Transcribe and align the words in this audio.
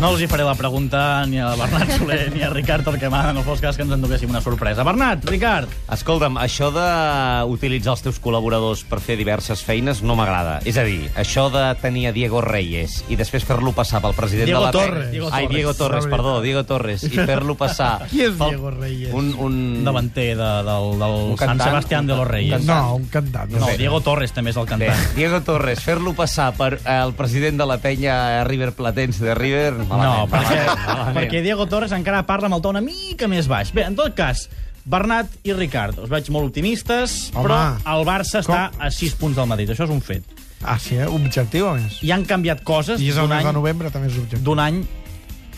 No 0.00 0.14
els 0.14 0.22
hi 0.24 0.26
faré 0.32 0.46
la 0.48 0.54
pregunta 0.56 1.26
ni 1.28 1.36
a 1.44 1.50
Bernat 1.60 1.90
Soler 1.98 2.30
ni 2.32 2.40
a 2.40 2.48
Ricard 2.48 2.86
Torquemada, 2.86 3.34
no 3.36 3.42
fos 3.44 3.60
cas 3.60 3.76
que 3.76 3.84
ens 3.84 3.92
enduguéssim 3.92 4.30
una 4.32 4.40
sorpresa. 4.40 4.80
Bernat, 4.86 5.26
Ricard, 5.28 5.68
Escolta'm, 5.92 6.38
això 6.40 6.70
d'utilitzar 6.72 7.92
els 7.98 8.04
teus 8.06 8.20
col·laboradors 8.24 8.80
per 8.88 8.96
fer 9.04 9.18
diverses 9.20 9.60
feines 9.66 10.00
no 10.00 10.16
m'agrada. 10.16 10.54
És 10.64 10.78
a 10.80 10.86
dir, 10.88 11.10
això 11.20 11.50
de 11.52 11.66
tenir 11.82 12.06
a 12.08 12.12
Diego 12.16 12.40
Reyes 12.40 13.02
i 13.12 13.18
després 13.20 13.44
fer-lo 13.44 13.74
passar 13.76 14.00
pel 14.00 14.16
president 14.16 14.48
Diego 14.48 14.62
de 14.62 14.66
la 14.66 14.72
Torres. 14.72 15.10
Diego 15.12 15.28
Ai, 15.28 15.44
Torres. 15.44 15.56
Diego 15.58 15.74
Torres, 15.74 16.08
perdó. 16.14 16.32
Diego 16.40 16.64
Torres. 16.64 17.04
I 17.04 17.12
fer-lo 17.18 17.58
passar... 17.60 17.90
Qui 18.14 18.24
és 18.24 18.32
pel- 18.40 18.54
Diego 18.56 18.72
Reyes? 18.72 19.12
Un, 19.12 19.34
un... 19.36 19.60
davanter 19.84 20.30
de, 20.40 20.48
del, 20.70 20.90
del 21.04 21.18
Un 21.34 21.36
San 21.36 21.52
cantant, 21.52 21.68
Sebastián 21.68 22.08
de 22.08 22.14
los 22.16 22.24
un 22.24 22.32
Reyes. 22.32 22.64
No, 22.64 22.94
un 22.96 23.04
cantant. 23.12 23.52
No, 23.52 23.66
sé. 23.68 23.76
Diego 23.84 24.00
Torres 24.00 24.32
també 24.32 24.54
és 24.56 24.56
el 24.56 24.64
Bé, 24.64 24.72
cantant. 24.72 25.06
Diego 25.18 25.42
Torres, 25.44 25.84
fer-lo 25.84 26.16
passar 26.16 26.54
per 26.56 26.72
eh, 26.80 26.96
el 27.02 27.12
president 27.20 27.60
de 27.60 27.68
la 27.68 27.76
penya 27.84 28.16
River 28.48 28.72
Platense 28.72 29.28
de 29.28 29.36
River... 29.36 29.74
No, 29.90 30.26
malament, 30.30 30.32
perquè, 30.32 30.86
malament, 30.86 31.16
perquè 31.18 31.42
Diego 31.44 31.66
Torres 31.70 31.92
encara 31.96 32.22
parla 32.28 32.46
amb 32.50 32.58
el 32.58 32.62
to 32.64 32.72
una 32.72 32.82
mica 32.84 33.28
més 33.30 33.48
baix. 33.50 33.72
Bé, 33.76 33.84
en 33.90 33.96
tot 33.98 34.14
cas, 34.18 34.46
Bernat 34.90 35.32
i 35.44 35.52
Ricard, 35.52 35.98
us 36.00 36.08
veig 36.10 36.30
molt 36.32 36.48
optimistes, 36.50 37.30
Home, 37.34 37.44
però 37.48 37.58
el 37.96 38.06
Barça 38.08 38.40
com? 38.44 38.54
està 38.54 38.70
a 38.78 38.90
6 38.94 39.18
punts 39.20 39.36
del 39.36 39.50
Madrid. 39.50 39.70
Això 39.74 39.84
és 39.88 39.92
un 39.92 40.00
fet. 40.00 40.24
Ah, 40.62 40.78
sí, 40.78 40.96
eh? 41.00 41.06
Objectiu, 41.08 41.66
a 41.70 41.74
més. 41.78 41.98
I 42.04 42.10
han 42.12 42.24
canviat 42.28 42.62
coses 42.68 43.00
I 43.00 43.08
és 43.12 43.16
el 43.20 43.28
mes 43.30 43.44
de 43.44 43.52
novembre, 43.56 43.90
també 43.90 44.10
és 44.10 44.16
objectiu. 44.20 44.42
d'un 44.44 44.60
any 44.60 44.82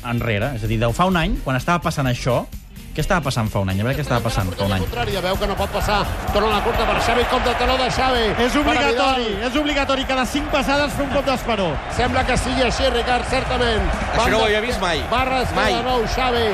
enrere. 0.07 0.53
És 0.57 0.65
a 0.65 0.71
dir, 0.71 0.79
de 0.83 0.91
fa 0.95 1.07
un 1.11 1.17
any, 1.19 1.37
quan 1.45 1.57
estava 1.59 1.83
passant 1.83 2.07
això, 2.11 2.43
què 2.93 3.01
estava 3.01 3.25
passant 3.25 3.49
fa 3.49 3.63
un 3.65 3.71
any? 3.73 3.79
A 3.81 3.85
veure 3.87 3.97
què 3.97 4.05
estava 4.05 4.21
passant 4.27 4.51
fa 4.53 4.67
un 4.67 4.73
any. 4.77 4.83
Contrària, 4.85 5.23
veu 5.25 5.39
que 5.41 5.47
no 5.49 5.55
pot 5.57 5.71
passar. 5.73 6.03
Torna 6.35 6.51
la 6.53 6.61
curta 6.67 6.85
per 6.89 6.99
Xavi, 7.07 7.25
cop 7.31 7.47
de 7.47 7.55
taló 7.61 7.77
de 7.81 7.89
Xavi. 7.97 8.25
És 8.45 8.59
obligatori, 8.61 9.31
és 9.49 9.57
obligatori 9.63 10.05
cada 10.11 10.27
5 10.35 10.53
passades 10.53 10.93
fer 10.99 11.07
un 11.07 11.15
cop 11.17 11.25
d'esperó. 11.31 11.71
Sembla 11.97 12.27
que 12.29 12.37
sigui 12.43 12.67
així, 12.69 12.91
Ricard, 12.93 13.25
certament. 13.33 13.89
Això 14.13 14.29
no 14.35 14.43
ho 14.43 14.47
havia 14.51 14.61
vist 14.67 14.81
mai. 14.85 15.01
Barra 15.13 15.41
Mai. 15.57 15.79
de 15.79 15.83
nou, 15.89 16.05
Xavi. 16.15 16.47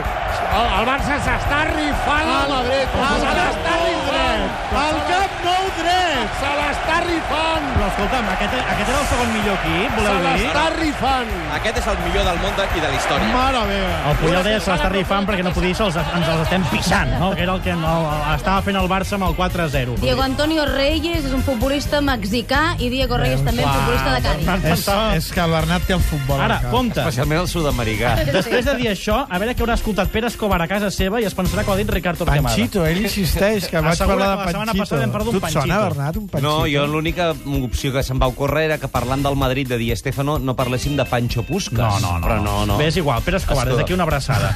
El, 0.49 0.69
el 0.79 0.87
Barça 0.89 1.19
s'està 1.27 1.59
rifant 1.75 2.31
al 2.35 2.55
Madrid. 2.55 2.95
Al 3.09 3.19
Se 3.21 3.35
l'està 3.37 3.75
Camp 3.75 3.83
Nou 3.83 3.89
rifant. 3.91 4.47
Al 4.85 5.03
Camp 5.11 5.43
Nou 5.45 5.69
dret! 5.83 6.08
Se 6.39 6.51
l'està 6.59 6.97
rifant. 7.03 7.65
Però 7.75 7.87
escolta'm, 7.89 8.29
aquest, 8.35 8.55
aquest 8.55 8.89
era 8.93 9.01
el 9.01 9.07
segon 9.11 9.33
millor 9.35 9.57
equip, 9.59 9.89
Se 9.89 9.97
voleu 9.99 10.19
dir? 10.19 10.29
l'està 10.29 10.65
rifant. 10.79 11.31
Aquest 11.59 11.77
és 11.81 11.87
el 11.93 11.99
millor 12.05 12.25
del 12.29 12.39
món 12.45 12.57
de- 12.59 12.69
i 12.79 12.81
de 12.81 12.89
la 12.89 12.95
història. 12.95 13.29
Mare 13.33 13.63
meva. 13.67 14.11
El 14.11 14.17
Puyol 14.19 14.43
deia 14.45 14.59
que 14.59 14.65
se 14.65 14.71
l'està 14.73 14.89
rifant 14.93 15.27
perquè 15.29 15.43
no 15.45 15.53
podia 15.53 15.69
dir 15.69 15.77
se'ls 15.77 15.97
ens 15.97 16.29
els 16.29 16.41
estem 16.45 16.63
pixant, 16.71 17.11
no? 17.19 17.35
que 17.35 17.43
era 17.43 17.53
el 17.55 17.61
que 17.63 17.73
no, 17.75 17.95
estava 18.35 18.63
fent 18.63 18.77
el 18.77 18.89
Barça 18.89 19.15
amb 19.19 19.25
el 19.29 19.35
4-0. 19.37 19.97
Diego 20.01 20.23
Antonio 20.23 20.65
Reyes 20.67 21.25
és 21.25 21.33
un 21.33 21.43
futbolista 21.43 22.01
mexicà 22.01 22.77
i 22.79 22.89
Diego 22.89 23.17
Reyes 23.17 23.43
també 23.45 23.65
un 23.65 23.73
futbolista 23.73 24.15
de 24.15 24.23
Cádiz. 24.23 24.65
És, 24.65 24.89
és 25.25 25.33
que 25.33 25.41
el 25.41 25.51
Bernat 25.51 25.83
té 25.87 25.93
el 25.95 26.01
futbol. 26.01 26.41
Ara, 26.41 26.61
compte. 26.71 27.01
Especialment 27.01 27.41
el 27.41 27.49
sud-americà. 27.49 28.15
Després 28.31 28.65
de 28.65 28.75
dir 28.77 28.89
això, 28.93 29.27
a 29.29 29.39
veure 29.39 29.55
què 29.57 29.63
haurà 29.65 29.75
escoltat 29.75 30.09
Pere 30.11 30.27
Escobar 30.29 30.61
a 30.63 30.69
casa 30.69 30.91
seva 30.91 31.21
i 31.21 31.25
es 31.25 31.35
pensarà 31.37 31.65
que 31.65 31.71
ho 31.71 31.75
ha 31.75 31.77
dit 31.77 31.89
Ricard 31.91 32.19
Torquemada. 32.19 32.55
Panchito, 32.55 32.85
ell 32.87 33.03
insisteix 33.03 33.67
que 33.69 33.81
vaig 33.81 33.93
Assegura 33.93 34.17
parlar 34.19 34.29
que 34.29 34.39
de 34.39 34.45
la 34.45 34.51
setmana 34.53 34.73
Panchito. 34.73 34.83
passada 34.85 35.05
hem 35.05 35.13
perdut 35.13 35.35
un 35.35 35.41
Tu 35.41 35.47
et 35.47 35.53
sona, 35.53 35.67
Panchito. 35.79 35.95
Bernat, 35.95 36.17
un 36.19 36.27
Panchito? 36.29 36.49
No, 36.49 36.67
jo 36.71 36.85
l'única 36.91 37.31
opció 37.33 37.93
que 37.95 38.03
se'm 38.05 38.21
va 38.21 38.29
ocórrer 38.31 38.65
era 38.69 38.79
que 38.83 38.91
parlant 38.93 39.23
del 39.25 39.39
Madrid 39.39 39.69
de 39.71 39.79
Di 39.81 39.89
Stefano 39.97 40.39
no 40.39 40.55
parléssim 40.59 40.97
de 40.99 41.07
Pancho 41.09 41.45
Puskas. 41.47 41.79
No, 41.79 42.01
no, 42.03 42.19
no. 42.19 42.27
Però 42.27 42.39
no, 42.43 42.57
no. 42.69 42.79
Bé, 42.81 42.89
és 42.93 42.99
igual. 43.01 43.23
Pere 43.25 43.41
Escobar, 43.41 43.67
des 43.69 43.79
d'aquí 43.81 43.97
una 43.97 44.05
abraçada. 44.09 44.51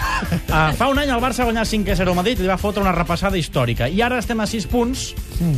Uh, 0.53 0.73
fa 0.79 0.91
un 0.93 1.01
any 1.01 1.13
el 1.15 1.23
Barça 1.23 1.47
va 1.47 1.51
guanyar 1.53 1.67
5-0 1.69 2.13
al 2.13 2.19
Madrid 2.19 2.41
i 2.41 2.47
li 2.47 2.51
va 2.51 2.59
fotre 2.61 2.85
una 2.85 2.95
repassada 2.95 3.39
històrica. 3.41 3.89
I 3.89 4.03
ara 4.05 4.21
estem 4.23 4.41
a 4.43 4.49
6 4.51 4.69
punts 4.73 5.07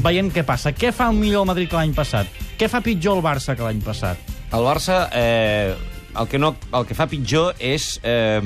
veient 0.05 0.30
què 0.34 0.44
passa. 0.46 0.74
Què 0.77 0.92
fa 0.94 1.11
millor 1.12 1.44
el 1.44 1.50
Madrid 1.52 1.70
que 1.72 1.80
l'any 1.80 1.94
passat? 1.96 2.30
Què 2.61 2.70
fa 2.70 2.83
pitjor 2.84 3.18
el 3.18 3.24
Barça 3.24 3.56
que 3.58 3.66
l'any 3.66 3.83
passat? 3.84 4.20
El 4.55 4.66
Barça, 4.66 5.08
eh, 5.12 5.74
el, 6.14 6.28
que 6.30 6.39
no, 6.39 6.55
el 6.72 6.86
que 6.86 6.94
fa 6.98 7.08
pitjor 7.11 7.56
és... 7.58 7.96
Eh, 8.02 8.41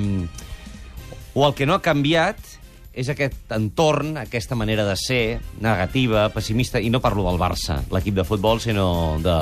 o 1.38 1.46
el 1.46 1.54
que 1.54 1.66
no 1.68 1.76
ha 1.76 1.82
canviat 1.84 2.57
és 2.92 3.08
aquest 3.12 3.52
entorn, 3.54 4.16
aquesta 4.18 4.56
manera 4.58 4.84
de 4.88 4.96
ser, 4.98 5.38
negativa, 5.62 6.28
pessimista, 6.34 6.80
i 6.80 6.90
no 6.90 7.02
parlo 7.04 7.26
del 7.28 7.38
Barça, 7.40 7.82
l'equip 7.94 8.16
de 8.16 8.24
futbol, 8.26 8.60
sinó 8.60 9.18
de 9.22 9.36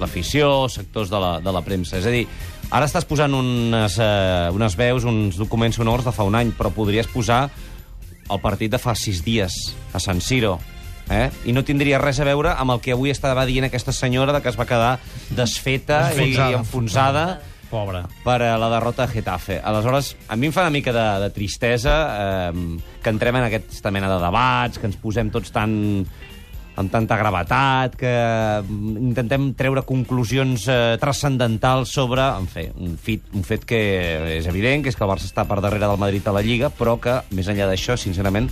l'afició, 0.00 0.68
sectors 0.72 1.10
de 1.12 1.20
la, 1.20 1.32
de 1.40 1.54
la 1.54 1.62
premsa. 1.64 1.98
És 2.00 2.08
a 2.08 2.12
dir, 2.12 2.26
ara 2.70 2.88
estàs 2.88 3.06
posant 3.08 3.34
unes, 3.36 3.98
eh, 4.02 4.50
unes 4.52 4.76
veus, 4.76 5.06
uns 5.08 5.38
documents 5.40 5.78
sonors 5.78 6.04
de 6.04 6.12
fa 6.12 6.26
un 6.28 6.36
any, 6.38 6.52
però 6.56 6.72
podries 6.74 7.08
posar 7.12 7.46
el 8.32 8.40
partit 8.40 8.72
de 8.72 8.80
fa 8.80 8.94
sis 8.96 9.22
dies, 9.24 9.74
a 9.92 10.00
San 10.00 10.20
Siro, 10.24 10.58
eh? 11.10 11.30
i 11.44 11.52
no 11.52 11.64
tindria 11.66 12.00
res 12.00 12.20
a 12.20 12.26
veure 12.28 12.54
amb 12.56 12.74
el 12.74 12.82
que 12.84 12.94
avui 12.94 13.12
estava 13.12 13.44
dient 13.48 13.66
aquesta 13.68 13.92
senyora 13.92 14.32
de 14.32 14.42
que 14.42 14.52
es 14.52 14.58
va 14.58 14.68
quedar 14.68 14.92
desfeta 15.36 16.06
i 16.14 16.32
Enfonsada. 16.32 16.60
enfonsada 16.60 17.26
Pobre. 17.72 18.02
per 18.20 18.42
a 18.44 18.58
la 18.60 18.68
derrota 18.68 19.06
de 19.06 19.14
Getafe. 19.14 19.56
Aleshores, 19.64 20.12
a 20.28 20.36
mi 20.36 20.50
em 20.50 20.52
fa 20.52 20.66
una 20.66 20.74
mica 20.74 20.92
de, 20.92 21.06
de 21.24 21.30
tristesa 21.32 21.94
eh, 22.52 22.80
que 23.00 23.10
entrem 23.10 23.38
en 23.40 23.46
aquesta 23.48 23.90
mena 23.90 24.10
de 24.12 24.18
debats, 24.20 24.76
que 24.76 24.90
ens 24.90 24.98
posem 25.00 25.32
tots 25.32 25.54
tan 25.54 26.04
amb 26.76 26.92
tanta 26.92 27.16
gravetat, 27.20 27.96
que 28.00 28.12
mm, 28.12 29.00
intentem 29.08 29.48
treure 29.56 29.84
conclusions 29.88 30.66
eh, 30.68 30.98
transcendentals 31.00 31.92
sobre, 31.96 32.24
en 32.36 32.48
fi, 32.48 32.66
un, 32.76 32.98
fit, 33.00 33.24
un 33.36 33.44
fet 33.44 33.64
que 33.68 33.80
és 34.38 34.48
evident, 34.52 34.84
que 34.84 34.92
és 34.92 34.96
que 34.96 35.04
el 35.04 35.10
Barça 35.10 35.28
està 35.28 35.46
per 35.48 35.60
darrere 35.64 35.88
del 35.88 36.00
Madrid 36.00 36.28
a 36.28 36.36
la 36.36 36.44
Lliga, 36.44 36.72
però 36.76 36.98
que, 37.00 37.20
més 37.32 37.48
enllà 37.48 37.68
d'això, 37.68 37.96
sincerament, 37.96 38.48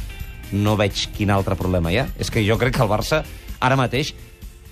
no 0.52 0.76
veig 0.80 1.06
quin 1.16 1.32
altre 1.32 1.56
problema 1.60 1.92
hi 1.92 2.00
ha. 2.02 2.08
És 2.20 2.32
que 2.32 2.44
jo 2.44 2.58
crec 2.60 2.76
que 2.76 2.84
el 2.84 2.92
Barça, 2.92 3.22
ara 3.60 3.78
mateix, 3.80 4.14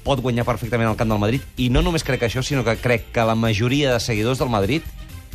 pot 0.04 0.20
guanyar 0.20 0.44
perfectament 0.48 0.91
el 0.91 0.97
camp 0.97 1.10
del 1.10 1.19
Madrid, 1.20 1.42
i 1.56 1.69
no 1.70 1.82
només 1.82 2.04
crec 2.04 2.22
això, 2.28 2.42
sinó 2.42 2.64
que 2.64 2.76
crec 2.76 3.10
que 3.12 3.25
la 3.25 3.34
majoria 3.34 3.92
de 3.92 4.00
seguidors 4.00 4.38
del 4.38 4.48
Madrid 4.48 4.82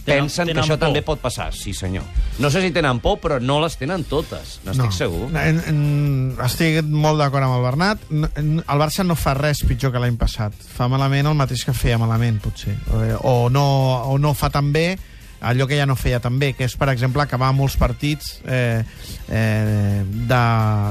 Tenen- 0.04 0.26
pensen 0.26 0.48
tenen 0.48 0.60
que 0.64 0.68
això 0.68 0.76
por. 0.78 0.80
també 0.88 1.02
pot 1.02 1.20
passar, 1.24 1.54
sí 1.56 1.72
senyor. 1.74 2.04
No 2.40 2.50
sé 2.52 2.60
si 2.62 2.72
tenen 2.76 3.00
por, 3.00 3.20
però 3.24 3.38
no 3.40 3.62
les 3.64 3.78
tenen 3.80 4.04
totes, 4.04 4.58
n'estic 4.66 4.92
segur. 4.92 5.30
En, 5.32 5.62
en, 5.66 6.36
estic 6.44 6.82
molt 6.84 7.22
d'acord 7.22 7.46
amb 7.48 7.56
el 7.56 7.64
Bernat. 7.64 8.04
El 8.12 8.82
Barça 8.82 9.06
no 9.08 9.16
fa 9.16 9.34
res 9.38 9.62
pitjor 9.64 9.94
que 9.96 10.00
l'any 10.04 10.18
passat. 10.20 10.52
Fa 10.54 10.90
malament 10.92 11.26
el 11.32 11.38
mateix 11.40 11.64
que 11.64 11.72
feia 11.72 11.98
malament, 12.02 12.42
potser. 12.44 12.76
Eh, 13.00 13.16
O 13.24 13.48
no, 13.50 13.64
o 14.12 14.18
no 14.20 14.34
fa 14.36 14.50
tan 14.52 14.74
bé 14.76 14.98
allò 15.44 15.68
que 15.68 15.78
ja 15.78 15.86
no 15.86 15.98
feia 16.00 16.22
tan 16.24 16.40
bé, 16.40 16.54
que 16.58 16.66
és, 16.66 16.76
per 16.80 16.90
exemple, 16.94 17.22
acabar 17.22 17.52
molts 17.56 17.76
partits 17.80 18.40
eh, 18.48 18.82
eh, 19.28 20.02
de, 20.04 20.42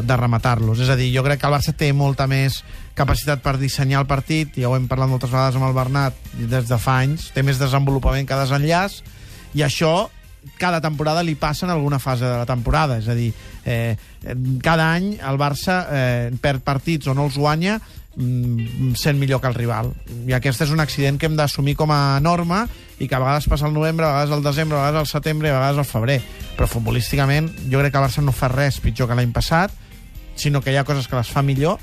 de 0.06 0.20
rematar-los. 0.20 0.84
És 0.84 0.92
a 0.92 0.96
dir, 0.98 1.10
jo 1.16 1.24
crec 1.26 1.40
que 1.40 1.48
el 1.48 1.56
Barça 1.56 1.74
té 1.76 1.92
molta 1.96 2.28
més 2.30 2.60
capacitat 2.94 3.42
per 3.42 3.56
dissenyar 3.58 4.02
el 4.02 4.08
partit, 4.10 4.58
ja 4.60 4.68
ho 4.68 4.76
hem 4.76 4.88
parlat 4.90 5.10
moltes 5.10 5.32
vegades 5.32 5.56
amb 5.56 5.70
el 5.70 5.76
Bernat 5.76 6.18
des 6.36 6.68
de 6.68 6.78
fa 6.78 7.00
anys, 7.02 7.30
té 7.32 7.44
més 7.44 7.60
desenvolupament 7.60 8.28
que 8.28 8.38
desenllaç, 8.38 9.00
i 9.56 9.64
això 9.64 10.10
cada 10.58 10.80
temporada 10.80 11.22
li 11.22 11.34
passa 11.34 11.66
en 11.66 11.72
alguna 11.72 11.98
fase 11.98 12.24
de 12.24 12.36
la 12.36 12.46
temporada. 12.46 12.98
És 12.98 13.08
a 13.08 13.14
dir, 13.14 13.32
eh, 13.64 13.96
cada 14.62 14.92
any 14.92 15.16
el 15.18 15.38
Barça 15.40 15.82
eh, 15.90 16.30
perd 16.40 16.62
partits 16.62 17.10
o 17.10 17.14
no 17.14 17.26
els 17.28 17.38
guanya 17.38 17.78
mm, 18.16 18.94
sent 18.98 19.18
millor 19.18 19.40
que 19.40 19.50
el 19.50 19.58
rival. 19.58 19.92
I 20.26 20.36
aquest 20.38 20.66
és 20.66 20.74
un 20.74 20.82
accident 20.82 21.18
que 21.18 21.30
hem 21.30 21.38
d'assumir 21.38 21.76
com 21.78 21.90
a 21.94 22.18
norma 22.20 22.64
i 22.98 23.08
que 23.08 23.18
a 23.18 23.22
vegades 23.22 23.48
passa 23.50 23.66
al 23.66 23.74
novembre, 23.74 24.06
a 24.06 24.12
vegades 24.14 24.36
al 24.36 24.44
desembre, 24.46 24.78
a 24.78 24.86
vegades 24.86 25.00
al 25.02 25.12
setembre 25.14 25.48
i 25.48 25.52
a 25.52 25.58
vegades 25.58 25.82
al 25.82 25.90
febrer. 25.90 26.20
Però 26.56 26.68
futbolísticament 26.70 27.50
jo 27.68 27.80
crec 27.80 27.94
que 27.94 28.02
el 28.02 28.08
Barça 28.08 28.24
no 28.24 28.34
fa 28.36 28.50
res 28.52 28.80
pitjor 28.82 29.10
que 29.10 29.18
l'any 29.18 29.32
passat, 29.34 29.74
sinó 30.36 30.62
que 30.62 30.72
hi 30.72 30.78
ha 30.80 30.86
coses 30.88 31.08
que 31.08 31.18
les 31.18 31.30
fa 31.30 31.42
millor 31.42 31.78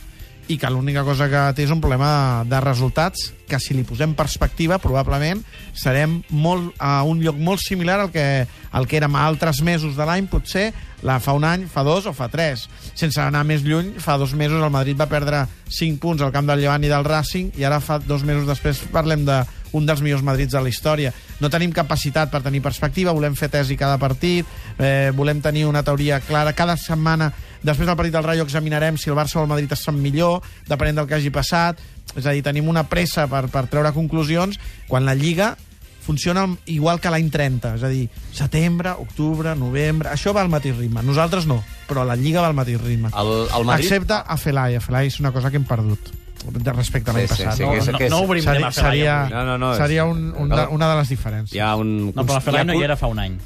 i 0.50 0.58
que 0.58 0.70
l'única 0.74 1.04
cosa 1.06 1.30
que 1.30 1.42
té 1.54 1.64
és 1.68 1.72
un 1.72 1.82
problema 1.82 2.42
de, 2.50 2.58
resultats 2.64 3.30
que 3.50 3.60
si 3.62 3.76
li 3.78 3.86
posem 3.86 4.16
perspectiva 4.18 4.80
probablement 4.82 5.44
serem 5.78 6.20
molt, 6.30 6.74
a 6.82 7.04
un 7.06 7.22
lloc 7.22 7.38
molt 7.38 7.62
similar 7.62 8.00
al 8.02 8.10
que, 8.14 8.26
al 8.74 8.88
que 8.90 8.98
érem 8.98 9.16
altres 9.16 9.62
mesos 9.66 9.94
de 9.98 10.08
l'any, 10.10 10.26
potser 10.30 10.72
la 11.06 11.20
fa 11.24 11.36
un 11.38 11.46
any, 11.48 11.68
fa 11.70 11.86
dos 11.86 12.10
o 12.10 12.14
fa 12.18 12.28
tres. 12.34 12.66
Sense 12.98 13.22
anar 13.22 13.46
més 13.48 13.62
lluny, 13.64 13.94
fa 14.02 14.18
dos 14.18 14.34
mesos 14.34 14.60
el 14.62 14.74
Madrid 14.74 14.98
va 15.00 15.08
perdre 15.10 15.46
5 15.70 16.02
punts 16.02 16.26
al 16.26 16.34
camp 16.34 16.50
del 16.50 16.66
Llevant 16.66 16.84
i 16.84 16.92
del 16.92 17.06
Racing 17.06 17.54
i 17.62 17.66
ara 17.70 17.80
fa 17.80 18.02
dos 18.02 18.26
mesos 18.26 18.50
després 18.50 18.81
parlem 18.92 19.24
de 19.30 19.44
un 19.74 19.86
dels 19.86 20.01
millors 20.01 20.24
Madrids 20.25 20.54
de 20.54 20.62
la 20.62 20.69
història. 20.71 21.13
No 21.39 21.50
tenim 21.51 21.74
capacitat 21.75 22.31
per 22.31 22.42
tenir 22.45 22.62
perspectiva, 22.66 23.13
volem 23.16 23.36
fer 23.36 23.50
tesi 23.54 23.77
cada 23.77 24.00
partit, 24.01 24.48
eh, 24.77 25.12
volem 25.16 25.42
tenir 25.42 25.66
una 25.68 25.83
teoria 25.83 26.19
clara. 26.19 26.54
Cada 26.54 26.77
setmana, 26.77 27.31
després 27.62 27.88
del 27.88 27.98
partit 27.98 28.13
del 28.13 28.24
Rayo, 28.24 28.44
examinarem 28.44 28.98
si 28.98 29.10
el 29.10 29.18
Barça 29.18 29.39
o 29.39 29.44
el 29.44 29.50
Madrid 29.51 29.71
estan 29.71 30.01
millor, 30.01 30.42
depenent 30.68 30.98
del 30.98 31.07
que 31.07 31.16
hagi 31.16 31.30
passat. 31.30 31.80
És 32.16 32.25
a 32.25 32.31
dir, 32.31 32.44
tenim 32.44 32.68
una 32.68 32.88
pressa 32.89 33.27
per, 33.30 33.48
per 33.50 33.68
treure 33.69 33.94
conclusions, 33.94 34.57
quan 34.88 35.06
la 35.06 35.13
Lliga 35.13 35.56
funciona 36.01 36.48
igual 36.65 36.98
que 37.00 37.12
l'any 37.13 37.30
30, 37.30 37.75
és 37.77 37.83
a 37.86 37.89
dir, 37.92 38.07
setembre, 38.33 38.95
octubre, 38.98 39.54
novembre, 39.56 40.10
això 40.10 40.33
va 40.33 40.42
al 40.42 40.50
mateix 40.50 40.74
ritme. 40.80 41.04
Nosaltres 41.06 41.45
no, 41.45 41.60
però 41.86 42.01
la 42.07 42.15
Lliga 42.18 42.42
va 42.42 42.50
al 42.50 42.57
mateix 42.57 42.81
ritme. 42.81 43.12
El, 43.13 43.30
el 43.45 43.68
Madrid... 43.68 43.86
Excepte 43.86 44.18
a 44.18 44.38
Felai, 44.42 44.80
a 44.80 44.81
Felai 44.81 45.12
és 45.12 45.19
una 45.22 45.31
cosa 45.36 45.51
que 45.51 45.62
hem 45.62 45.69
perdut 45.69 46.10
de 46.45 46.71
respecte 46.74 47.12
a 47.12 47.13
l'any 47.13 47.27
Sí, 47.27 47.36
sí, 47.36 47.44
passat. 47.44 47.57
sí, 47.57 47.63
no, 47.63 47.71
que 47.71 47.77
és- 47.80 47.88
no, 47.91 47.97
que 47.97 48.06
és- 48.06 48.12
no 48.12 48.19
obrim 48.19 48.44
seria, 48.44 48.71
Felai 48.71 48.91
seria, 48.91 49.21
avui. 49.21 49.33
No, 49.33 49.45
no, 49.45 49.57
no, 49.57 49.75
seria 49.75 50.06
un, 50.06 50.33
un, 50.38 50.50
de, 50.50 50.68
una 50.68 50.89
de 50.89 51.00
les 51.00 51.09
diferències. 51.09 51.53
Hi 51.56 51.59
ha 51.59 51.75
un... 51.75 52.13
No, 52.15 52.24
però 52.25 52.33
la 52.39 52.41
Ferai 52.41 52.65
no 52.65 52.74
hi 52.74 52.83
era 52.83 52.95
fa 52.95 53.07
un 53.07 53.19
any. 53.19 53.38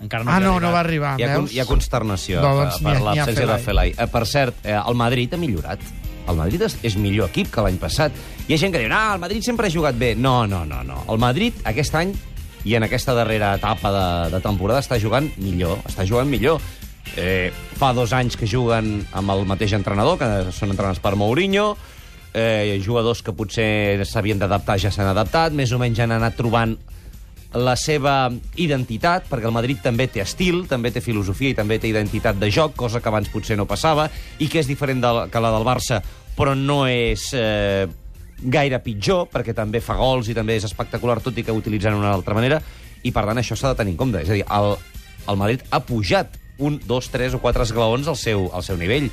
Encara 0.00 0.24
no 0.24 0.30
ah, 0.30 0.40
no, 0.40 0.54
arribat. 0.56 0.62
no 0.62 0.72
va 0.72 0.80
arribar, 0.80 1.20
Hi 1.20 1.22
ha, 1.22 1.36
hi 1.50 1.60
ha 1.60 1.64
consternació 1.66 2.40
No, 2.42 2.48
per, 2.56 2.64
doncs 2.64 2.80
per 2.82 2.90
ni 2.90 2.96
a 2.96 3.04
l'absència 3.04 3.46
de 3.46 3.58
Felai. 3.58 3.62
Felai. 3.62 3.94
Eh, 3.98 4.06
per 4.10 4.26
cert, 4.26 4.54
eh, 4.64 4.74
el 4.74 4.94
Madrid 4.94 5.32
ha 5.34 5.36
millorat. 5.36 5.80
El 6.28 6.36
Madrid 6.36 6.62
és, 6.62 6.76
és 6.82 6.96
millor 6.96 7.28
equip 7.28 7.50
que 7.52 7.60
l'any 7.62 7.76
passat. 7.78 8.12
Hi 8.48 8.54
ha 8.54 8.58
gent 8.58 8.72
que 8.72 8.80
diu, 8.80 8.88
ah, 8.92 9.14
el 9.14 9.20
Madrid 9.20 9.42
sempre 9.44 9.68
ha 9.68 9.70
jugat 9.70 9.96
bé. 9.96 10.14
No, 10.16 10.46
no, 10.46 10.64
no, 10.64 10.82
no. 10.82 11.04
El 11.08 11.18
Madrid 11.18 11.54
aquest 11.64 11.94
any 11.94 12.14
i 12.64 12.74
en 12.74 12.82
aquesta 12.82 13.12
darrera 13.14 13.54
etapa 13.54 13.92
de, 13.92 14.30
de 14.34 14.40
temporada 14.40 14.80
està 14.80 14.98
jugant 15.00 15.28
millor, 15.36 15.78
està 15.86 16.06
jugant 16.08 16.28
millor. 16.28 16.60
Eh, 17.16 17.52
fa 17.78 17.92
dos 17.92 18.12
anys 18.16 18.36
que 18.40 18.48
juguen 18.48 19.06
amb 19.12 19.30
el 19.30 19.44
mateix 19.46 19.74
entrenador, 19.76 20.18
que 20.18 20.52
són 20.56 20.72
entrenats 20.72 20.98
per 21.04 21.14
Mourinho, 21.20 21.74
eh, 22.34 22.80
jugadors 22.84 23.22
que 23.22 23.32
potser 23.32 24.02
s'havien 24.04 24.40
d'adaptar 24.40 24.76
ja 24.82 24.92
s'han 24.92 25.12
adaptat, 25.12 25.54
més 25.54 25.72
o 25.72 25.78
menys 25.80 26.02
han 26.02 26.12
anat 26.12 26.36
trobant 26.36 26.76
la 27.54 27.76
seva 27.78 28.32
identitat, 28.58 29.28
perquè 29.30 29.46
el 29.46 29.54
Madrid 29.54 29.78
també 29.82 30.08
té 30.10 30.20
estil, 30.24 30.64
també 30.66 30.90
té 30.90 31.00
filosofia 31.00 31.54
i 31.54 31.56
també 31.56 31.78
té 31.78 31.88
identitat 31.88 32.38
de 32.40 32.50
joc, 32.50 32.74
cosa 32.76 33.00
que 33.00 33.08
abans 33.08 33.30
potser 33.30 33.56
no 33.56 33.68
passava, 33.70 34.08
i 34.42 34.48
que 34.50 34.58
és 34.58 34.70
diferent 34.70 35.00
de, 35.00 35.12
que 35.30 35.42
la 35.42 35.52
del 35.54 35.66
Barça, 35.66 36.00
però 36.34 36.56
no 36.58 36.82
és 36.90 37.28
eh, 37.38 37.86
gaire 38.42 38.80
pitjor, 38.82 39.28
perquè 39.30 39.54
també 39.54 39.80
fa 39.80 39.94
gols 39.98 40.28
i 40.28 40.34
també 40.34 40.58
és 40.58 40.66
espectacular, 40.66 41.20
tot 41.22 41.38
i 41.38 41.46
que 41.46 41.54
utilitzant 41.54 41.94
una 41.94 42.10
altra 42.12 42.34
manera, 42.34 42.58
i 43.04 43.12
per 43.14 43.26
tant 43.28 43.38
això 43.38 43.56
s'ha 43.56 43.72
de 43.72 43.78
tenir 43.82 43.94
en 43.94 44.00
compte. 44.00 44.24
És 44.24 44.32
a 44.32 44.38
dir, 44.40 44.44
el, 44.50 44.74
el 45.30 45.38
Madrid 45.38 45.62
ha 45.70 45.80
pujat 45.86 46.34
un, 46.58 46.80
dos, 46.86 47.08
tres 47.10 47.34
o 47.34 47.40
quatre 47.42 47.62
esglaons 47.66 48.08
al 48.10 48.18
seu, 48.18 48.48
al 48.54 48.66
seu 48.66 48.78
nivell. 48.80 49.10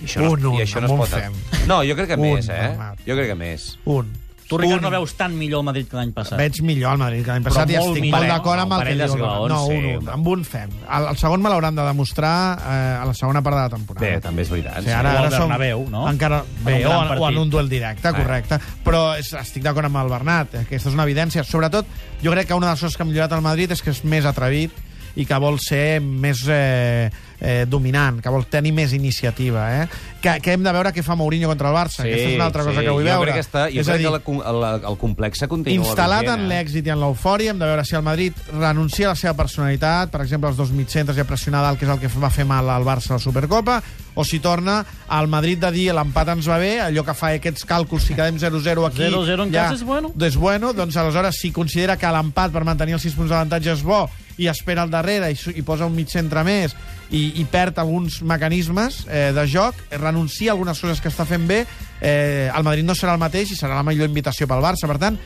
I 0.00 0.08
això 0.08 0.24
no, 0.24 0.34
Un, 0.34 0.50
un, 0.50 0.58
i 0.58 0.66
això 0.66 0.82
no 0.82 0.90
es 0.90 0.96
un 0.96 1.00
pot... 1.04 1.14
fem. 1.14 1.40
No, 1.70 1.80
jo 1.86 1.96
crec 1.96 2.14
que 2.14 2.20
Un, 2.20 2.28
més, 2.34 2.50
eh? 2.50 2.60
Bernat. 2.68 3.02
Jo 3.06 3.16
crec 3.20 3.32
que 3.32 3.40
més. 3.46 3.72
Un. 3.84 4.12
Tu, 4.44 4.58
Ricard, 4.58 4.76
Un. 4.76 4.82
no 4.84 4.90
veus 4.92 5.14
tan 5.16 5.32
millor 5.38 5.62
el 5.62 5.64
Madrid 5.64 5.86
que 5.88 5.96
l'any 5.96 6.10
passat. 6.12 6.36
Veig 6.36 6.58
millor 6.68 6.92
el 6.92 6.98
Madrid 7.00 7.22
que 7.24 7.32
l'any 7.32 7.46
passat 7.46 7.70
i 7.72 7.78
estic 7.80 8.02
millor, 8.04 8.18
molt 8.18 8.26
eh? 8.26 8.32
d'acord 8.34 8.60
amb 8.60 8.74
Un 8.74 8.82
el 8.82 8.90
que 8.90 9.06
diu. 9.08 9.24
No, 9.48 9.60
sí, 9.64 9.78
un, 9.78 9.86
un. 10.02 10.10
Amb 10.12 10.28
un 10.34 10.44
fem. 10.44 10.74
El, 10.84 11.06
el 11.14 11.16
segon 11.16 11.40
me 11.40 11.48
l'hauran 11.48 11.78
de 11.78 11.86
demostrar 11.86 12.34
eh, 12.58 12.76
a 13.00 13.06
la 13.08 13.14
segona 13.16 13.40
part 13.46 13.56
de 13.56 13.62
la 13.62 13.72
temporada. 13.72 14.04
Bé, 14.04 14.20
també 14.20 14.44
és 14.44 14.52
veritat. 14.52 14.76
O 14.76 14.82
sigui, 14.82 14.92
sí. 14.92 14.98
ara, 14.98 15.14
ara 15.22 15.30
som... 15.32 15.48
Bernabéu, 15.48 15.86
no? 15.88 16.04
Encara... 16.12 16.42
En 16.44 16.68
Bé, 16.68 16.76
un 16.84 16.92
o, 16.92 17.18
o 17.24 17.28
en 17.30 17.40
un 17.40 17.54
duel 17.56 17.72
directe, 17.72 18.12
correcte. 18.12 18.60
Però 18.84 19.04
és, 19.16 19.32
estic 19.40 19.64
d'acord 19.64 19.88
amb 19.88 20.02
el 20.04 20.12
Bernat. 20.12 20.58
Aquesta 20.66 20.92
és 20.92 20.98
una 21.00 21.08
evidència. 21.08 21.46
Sobretot, 21.48 21.88
jo 22.20 22.36
crec 22.36 22.52
que 22.52 22.60
una 22.60 22.68
de 22.68 22.76
les 22.76 22.84
coses 22.84 23.00
que 23.00 23.06
ha 23.06 23.08
millorat 23.08 23.32
el 23.32 23.46
Madrid 23.48 23.72
és 23.72 23.80
que 23.80 23.96
és 23.96 24.04
més 24.04 24.28
atrevit 24.28 24.76
i 25.14 25.26
que 25.26 25.38
vol 25.38 25.60
ser 25.62 26.00
més 26.02 26.42
eh, 26.50 27.10
eh, 27.40 27.64
dominant, 27.68 28.20
que 28.22 28.32
vol 28.32 28.46
tenir 28.50 28.72
més 28.74 28.92
iniciativa. 28.96 29.66
Eh? 29.76 29.86
Que, 30.22 30.38
que 30.42 30.54
hem 30.54 30.64
de 30.64 30.72
veure 30.72 30.92
què 30.96 31.04
fa 31.04 31.16
Mourinho 31.18 31.50
contra 31.50 31.70
el 31.70 31.76
Barça. 31.76 32.02
Aquesta 32.02 32.30
és 32.30 32.38
una 32.38 32.48
altra 32.48 32.64
cosa 32.66 32.82
que 32.82 32.94
vull 32.94 33.04
jo 33.04 33.10
veure. 33.10 33.30
Crec 33.30 33.40
que 33.40 33.46
està, 33.46 33.64
jo 33.70 33.82
és 33.82 33.90
crec 33.90 34.00
dir, 34.00 34.08
que 34.08 34.14
la, 34.16 34.22
com- 34.24 34.40
el, 34.42 34.96
complex 35.00 35.44
continua 35.50 35.92
instal·lat 35.92 36.24
vigent, 36.24 36.40
en 36.40 36.48
l'èxit 36.50 36.88
i 36.88 36.94
en 36.94 37.02
l'eufòria, 37.02 37.52
hem 37.52 37.60
de 37.60 37.68
veure 37.68 37.84
si 37.86 37.98
el 37.98 38.06
Madrid 38.06 38.40
renuncia 38.54 39.10
a 39.10 39.12
la 39.14 39.20
seva 39.20 39.36
personalitat, 39.38 40.10
per 40.14 40.24
exemple, 40.24 40.50
els 40.50 40.58
dos 40.58 40.72
mitjcentres 40.74 41.20
i 41.20 41.22
a 41.22 41.28
pressionar 41.28 41.62
dalt, 41.66 41.78
que 41.78 41.86
és 41.86 41.94
el 41.94 42.00
que 42.02 42.10
va 42.18 42.32
fer 42.32 42.48
mal 42.48 42.70
al 42.72 42.86
Barça 42.86 43.14
a 43.14 43.20
la 43.20 43.22
Supercopa, 43.22 43.78
o 44.14 44.24
si 44.24 44.38
torna 44.40 44.78
al 45.10 45.28
Madrid 45.28 45.58
de 45.60 45.70
dir 45.74 45.88
l'empat 45.94 46.30
ens 46.36 46.48
va 46.48 46.58
bé, 46.62 46.78
allò 46.80 47.02
que 47.04 47.16
fa 47.18 47.32
aquests 47.34 47.66
càlculs, 47.68 48.06
si 48.06 48.16
quedem 48.16 48.38
0-0 48.40 48.86
aquí... 48.88 49.02
0-0 49.04 49.48
en 49.48 49.54
casa 49.54 49.74
és 49.74 49.82
bueno? 49.86 50.12
És 50.22 50.38
bueno, 50.38 50.72
doncs 50.72 50.96
aleshores, 50.96 51.40
si 51.42 51.50
considera 51.52 51.98
que 51.98 52.10
l'empat 52.14 52.54
per 52.54 52.62
mantenir 52.64 52.94
els 52.96 53.04
6 53.10 53.18
punts 53.18 53.34
d'avantatge 53.34 53.74
és 53.74 53.82
bo 53.84 54.04
i 54.38 54.48
espera 54.50 54.82
al 54.82 54.90
darrere 54.90 55.30
i, 55.32 55.38
i 55.54 55.62
posa 55.62 55.86
un 55.86 55.94
mig 55.94 56.10
centre 56.12 56.42
més 56.46 56.74
i, 57.10 57.40
i 57.40 57.44
perd 57.50 57.78
alguns 57.78 58.20
mecanismes 58.26 59.04
eh, 59.08 59.30
de 59.36 59.46
joc, 59.50 59.78
eh, 59.90 59.98
renuncia 59.98 60.52
a 60.52 60.54
algunes 60.56 60.80
coses 60.80 61.02
que 61.02 61.12
està 61.12 61.26
fent 61.28 61.46
bé, 61.48 61.64
eh, 62.00 62.50
el 62.50 62.66
Madrid 62.66 62.86
no 62.86 62.96
serà 62.98 63.14
el 63.14 63.22
mateix 63.22 63.52
i 63.52 63.58
serà 63.58 63.78
la 63.78 63.86
millor 63.86 64.10
invitació 64.10 64.48
pel 64.50 64.64
Barça. 64.64 64.90
Per 64.90 64.98
tant, 65.02 65.18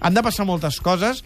han 0.00 0.16
de 0.16 0.24
passar 0.24 0.46
moltes 0.48 0.80
coses, 0.84 1.22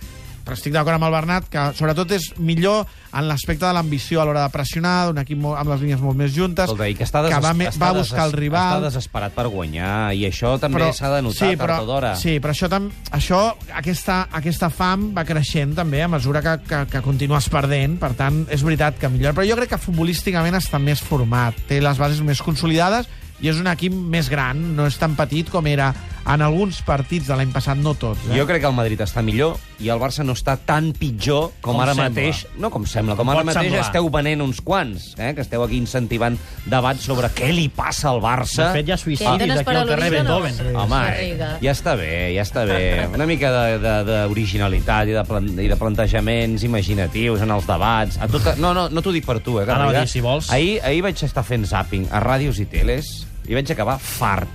però 0.50 0.58
estic 0.58 0.74
d'acord 0.74 0.98
amb 0.98 1.06
el 1.06 1.12
Bernat 1.14 1.46
que 1.46 1.64
sobretot 1.78 2.10
és 2.16 2.24
millor 2.42 2.88
en 3.14 3.28
l'aspecte 3.28 3.62
de 3.62 3.70
l'ambició 3.76 4.18
a 4.18 4.24
l'hora 4.26 4.42
de 4.42 4.50
pressionar, 4.54 4.94
d'un 5.06 5.20
equip 5.22 5.38
molt, 5.38 5.58
amb 5.60 5.70
les 5.70 5.84
línies 5.84 6.02
molt 6.02 6.18
més 6.18 6.32
juntes, 6.34 6.66
Escolta, 6.66 6.88
i 6.90 6.96
que 6.98 7.06
està, 7.06 7.22
que 7.30 7.38
va, 7.42 7.52
està 7.68 7.84
va 7.84 7.90
buscar 8.00 8.24
el 8.26 8.34
rival... 8.34 8.80
Està 8.80 8.88
desesperat 8.88 9.36
per 9.36 9.46
guanyar, 9.52 9.92
i 10.18 10.24
això 10.26 10.56
també 10.62 10.90
s'ha 10.96 11.12
de 11.14 11.22
notar 11.26 11.52
sí, 11.52 11.58
però, 11.60 11.78
tard 11.78 11.86
o 11.86 11.90
d'hora. 11.92 12.12
Sí, 12.18 12.36
però 12.42 12.54
això, 12.56 12.70
tam, 12.72 12.90
això 13.14 13.40
aquesta, 13.78 14.18
aquesta 14.40 14.72
fam 14.74 15.10
va 15.14 15.26
creixent 15.28 15.76
també 15.78 16.02
a 16.02 16.10
mesura 16.10 16.42
que, 16.42 16.56
que, 16.66 16.82
que 16.90 17.04
continues 17.06 17.46
perdent. 17.52 17.98
Per 18.02 18.12
tant, 18.18 18.42
és 18.50 18.66
veritat 18.66 18.98
que 18.98 19.10
millor. 19.12 19.38
Però 19.38 19.46
jo 19.46 19.58
crec 19.58 19.76
que 19.76 19.82
futbolísticament 19.86 20.58
està 20.58 20.82
més 20.82 21.02
format, 21.02 21.58
té 21.70 21.78
les 21.82 21.98
bases 22.02 22.22
més 22.26 22.42
consolidades 22.42 23.06
i 23.40 23.48
és 23.48 23.60
un 23.60 23.70
equip 23.70 23.94
més 23.94 24.28
gran, 24.28 24.58
no 24.76 24.86
és 24.90 24.98
tan 25.00 25.14
petit 25.18 25.48
com 25.52 25.66
era 25.70 25.94
en 26.34 26.42
alguns 26.42 26.82
partits 26.86 27.26
de 27.26 27.34
l'any 27.36 27.50
passat, 27.52 27.76
no 27.76 27.94
tots. 27.94 28.20
Eh? 28.30 28.36
Jo 28.38 28.46
crec 28.46 28.60
que 28.62 28.68
el 28.68 28.74
Madrid 28.76 29.00
està 29.02 29.22
millor 29.22 29.56
i 29.80 29.88
el 29.90 29.98
Barça 29.98 30.22
no 30.24 30.34
està 30.36 30.56
tan 30.64 30.92
pitjor 30.92 31.50
com, 31.60 31.72
Com 31.74 31.80
ara 31.82 31.94
sembla. 31.94 32.08
mateix. 32.10 32.46
No 32.58 32.70
com 32.70 32.84
sembla, 32.86 33.16
com 33.16 33.24
Com 33.26 33.30
ara 33.34 33.42
mateix 33.44 33.64
semblar. 33.70 33.86
esteu 33.86 34.10
venent 34.10 34.42
uns 34.44 34.60
quants, 34.60 35.14
eh? 35.18 35.32
que 35.34 35.40
esteu 35.42 35.62
aquí 35.64 35.76
incentivant 35.78 36.36
debats 36.66 37.02
sobre 37.02 37.28
què 37.34 37.52
li 37.52 37.68
passa 37.68 38.10
al 38.10 38.20
Barça. 38.20 38.68
De 38.68 38.78
fet, 38.80 38.88
hi 38.88 38.92
ha 38.92 38.96
suïcidis 39.00 39.28
aquí 39.30 39.50
al 39.50 39.64
carrer 39.88 40.10
al·ludir, 40.10 40.22
no? 40.24 40.40
Beethoven. 40.40 40.54
Sí. 40.54 40.74
Home, 40.76 41.00
Garriga. 41.04 41.50
ja 41.62 41.72
està 41.72 41.96
bé, 41.96 42.12
ja 42.34 42.42
està 42.42 42.64
bé. 42.66 43.08
Una 43.14 43.26
mica 43.26 43.50
de- 43.50 43.78
de- 43.78 44.04
d'originalitat 44.04 45.08
i, 45.08 45.12
de 45.16 45.24
plan, 45.24 45.48
i 45.58 45.66
de 45.68 45.76
plantejaments 45.76 46.62
imaginatius 46.64 47.40
en 47.42 47.50
els 47.50 47.66
debats. 47.66 48.18
A 48.20 48.28
tota... 48.28 48.54
No, 48.56 48.72
no, 48.74 48.88
no 48.88 49.02
t'ho 49.02 49.12
dic 49.12 49.24
per 49.26 49.40
tu, 49.40 49.58
eh, 49.58 49.64
Anava 49.64 49.90
a 49.90 49.92
Garriga. 49.92 50.00
dir, 50.06 50.08
si 50.08 50.20
vols. 50.20 50.50
Ahir, 50.52 50.80
ahir 50.84 51.02
vaig 51.02 51.22
estar 51.24 51.42
fent 51.44 51.66
zapping 51.66 52.06
a 52.12 52.20
ràdios 52.22 52.58
i 52.60 52.66
teles 52.70 53.26
i 53.48 53.54
vaig 53.56 53.70
acabar 53.72 53.98
fart, 53.98 54.48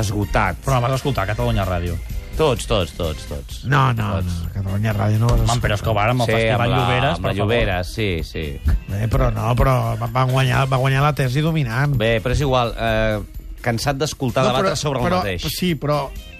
esgotat. 0.00 0.62
Però 0.64 0.80
vas 0.82 0.96
escoltar 0.98 1.24
a 1.24 1.32
Catalunya 1.34 1.66
Ràdio. 1.68 1.98
Tots, 2.40 2.64
tots, 2.64 2.94
tots, 2.96 3.26
tots. 3.28 3.64
No, 3.68 3.90
no, 3.92 4.14
Tots. 4.16 4.38
no, 4.46 4.52
Catalunya 4.54 4.94
Ràdio 4.96 5.18
no 5.20 5.28
vas 5.28 5.58
però 5.60 5.76
és 5.76 5.82
que 5.84 5.90
ho 5.90 5.96
va 5.96 6.06
amb 6.08 6.22
el 6.24 6.30
Sí, 6.30 6.32
Festival 6.38 6.62
amb 6.62 6.70
la, 6.70 6.78
Lloberes, 6.78 7.10
amb 7.10 7.26
la 7.26 7.28
per 7.28 7.36
favor. 7.36 7.40
Lloberes, 7.42 7.90
sí, 7.92 8.08
sí. 8.24 8.44
Bé, 8.88 9.02
però 9.12 9.28
no, 9.34 9.50
però 9.58 9.74
va 10.00 10.24
guanyar, 10.30 10.64
va 10.70 10.78
guanyar 10.80 11.02
la 11.04 11.12
tesi 11.18 11.42
dominant. 11.44 11.98
Bé, 12.00 12.14
però 12.24 12.32
és 12.32 12.40
igual. 12.40 12.72
Eh, 12.78 13.20
cansat 13.60 13.98
d'escoltar 14.00 14.46
no, 14.46 14.54
debatre 14.54 14.76
sobre 14.76 15.02
el 15.02 15.04
però, 15.10 15.18
mateix. 15.20 15.44
Sí, 15.52 15.74
però 15.76 15.98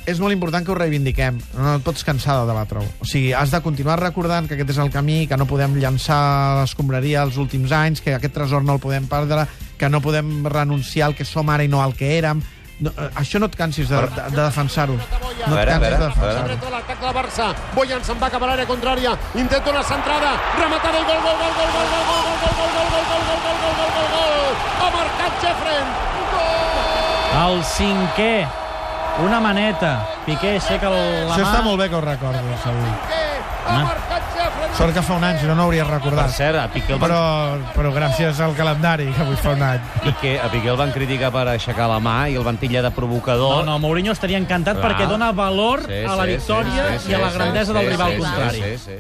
és 0.09 0.19
molt 0.23 0.33
important 0.33 0.65
que 0.65 0.73
ho 0.73 0.79
reivindiquem. 0.79 1.37
No 1.59 1.75
et 1.77 1.85
pots 1.85 2.07
cansar 2.07 2.39
de 2.41 2.47
debatre-ho. 2.49 2.87
O 3.05 3.09
sigui, 3.09 3.35
has 3.37 3.53
de 3.53 3.61
continuar 3.61 3.99
recordant 4.01 4.49
que 4.49 4.57
aquest 4.57 4.73
és 4.73 4.81
el 4.81 4.89
camí, 4.95 5.27
que 5.29 5.37
no 5.37 5.45
podem 5.51 5.77
llançar 5.83 6.63
l'escombraria 6.63 7.27
els 7.27 7.37
últims 7.37 7.75
anys, 7.77 8.01
que 8.01 8.17
aquest 8.17 8.35
tresor 8.35 8.65
no 8.65 8.79
el 8.79 8.81
podem 8.81 9.05
perdre, 9.11 9.45
que 9.77 9.93
no 9.93 10.01
podem 10.01 10.47
renunciar 10.49 11.11
al 11.11 11.19
que 11.19 11.29
som 11.29 11.53
ara 11.53 11.67
i 11.67 11.69
no 11.69 11.83
al 11.85 11.93
que 11.99 12.17
érem. 12.17 12.41
No, 12.81 12.91
eh, 12.97 13.11
això 13.21 13.39
no 13.39 13.47
et 13.51 13.57
cansis 13.57 13.89
de, 13.91 13.97
de, 13.97 14.23
de 14.33 14.41
defensar-ho. 14.41 14.95
No 14.97 15.57
et 15.61 15.69
cansis 15.69 15.81
de 15.81 15.99
defensar-ho. 16.01 16.71
L'atac 16.73 17.01
del 17.03 17.13
Barça. 17.17 17.49
Boyan 17.75 18.03
se'n 18.05 18.19
va 18.23 18.31
cap 18.33 18.43
a 18.43 18.47
l'àrea 18.49 18.67
contrària. 18.69 19.13
Intenta 19.37 19.71
una 19.75 19.83
centrada. 19.85 20.31
Rematada 20.57 20.99
i 21.03 21.05
gol, 21.11 21.21
gol, 21.27 21.37
gol, 21.41 21.53
gol, 21.59 21.71
gol, 21.77 21.91
gol, 21.91 22.25
gol, 22.41 22.55
gol, 22.57 22.71
gol, 22.71 22.89
gol, 22.89 22.89
gol, 22.91 23.05
gol, 23.11 23.25
gol, 23.29 23.41
gol, 23.45 23.59
gol, 23.61 23.75
gol, 23.77 23.93
gol, 23.99 24.09
gol. 24.15 24.57
Ha 24.81 24.91
marcat 24.97 25.33
Jeffren. 25.45 25.93
Gol! 26.33 27.45
El 27.45 27.65
cinquè. 27.77 28.33
Una 29.21 29.41
maneta. 29.45 29.93
Piqué 30.25 30.55
aixeca 30.57 30.89
el- 30.89 31.27
la 31.29 31.35
Això 31.35 31.45
mà. 31.45 31.51
està 31.53 31.63
molt 31.63 31.79
bé 31.83 31.89
que 31.91 31.97
ho 31.97 32.01
recordis, 32.01 32.65
avui. 32.65 32.93
Ah. 33.67 33.97
Sort 34.77 34.95
que 34.95 35.03
fa 35.03 35.15
un 35.19 35.25
any, 35.25 35.39
si 35.41 35.47
no, 35.47 35.55
no 35.55 35.63
ho 35.63 35.67
hauries 35.67 35.85
Per 35.85 35.93
recordat. 35.95 36.31
cert, 36.33 36.57
a 36.59 36.69
Piqué, 36.73 36.93
el 36.95 36.99
van, 36.99 37.11
Però, 37.11 37.73
però 37.75 37.93
gràcies 37.93 38.41
al 38.41 38.55
calendari, 38.57 39.11
que 39.13 39.23
avui 39.23 39.37
fa 39.37 39.51
un 39.57 39.63
any. 39.63 39.81
Piqué, 40.05 40.39
a 40.41 40.49
Piqué 40.51 40.71
el 40.73 40.77
van 40.81 40.93
criticar 40.93 41.31
per 41.35 41.47
aixecar 41.49 41.89
la 41.91 41.99
mà 42.01 42.29
i 42.31 42.37
el 42.37 42.45
van 42.47 42.57
tillar 42.57 42.83
de 42.87 42.91
provocador. 42.91 43.65
No, 43.65 43.73
no, 43.73 43.79
Mourinho 43.79 44.13
estaria 44.13 44.39
encantat 44.39 44.79
Clar. 44.81 44.91
perquè 44.93 45.09
dona 45.11 45.33
valor 45.33 45.85
Sí, 45.87 46.05
a 46.07 46.17
la 46.17 46.25
sí, 46.25 46.37
victòria 46.37 46.91
sí, 46.93 46.99
sí, 47.07 47.11
i 47.11 47.15
a 47.15 47.19
la 47.19 47.31
sí, 47.31 47.37
grandesa 47.39 47.73
sí, 47.73 47.79
del 47.79 47.85
sí, 47.85 47.91
rival 47.91 48.13
sí, 48.13 48.19
contrari. 48.19 48.63
Sí, 48.63 48.79
sí, 48.79 48.85
sí. 48.85 48.99